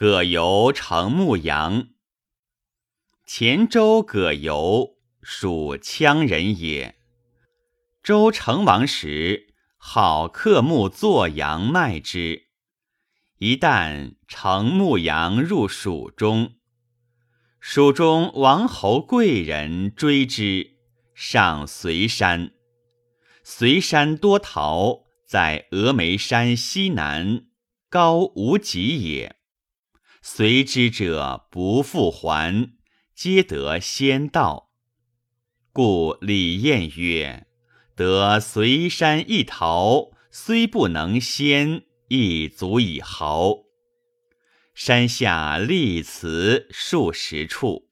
[0.00, 1.88] 葛由乘牧羊。
[3.26, 6.96] 前周葛由属羌人也。
[8.02, 12.44] 周成王时，好克木作羊卖之。
[13.40, 16.54] 一旦乘牧羊入蜀中，
[17.60, 20.78] 蜀中王侯贵人追之，
[21.12, 22.52] 上随山。
[23.44, 27.44] 随山多桃，在峨眉山西南，
[27.90, 29.36] 高无极也。
[30.22, 32.72] 随之者不复还，
[33.14, 34.70] 皆得仙道。
[35.72, 37.46] 故李晏曰
[37.96, 43.64] ：“得随山一桃，虽不能仙，亦足以豪。”
[44.74, 47.89] 山下立祠数十处。